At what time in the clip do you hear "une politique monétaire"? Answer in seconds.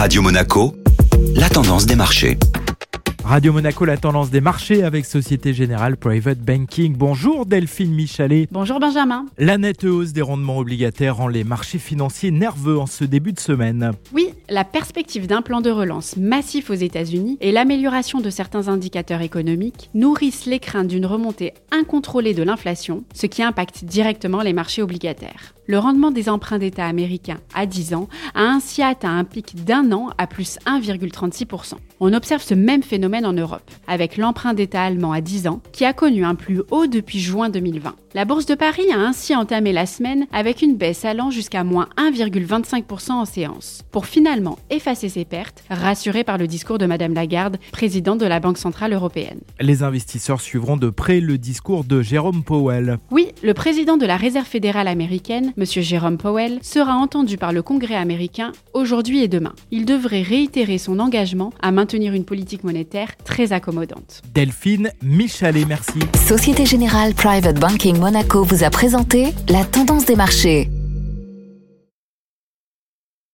62.14-63.16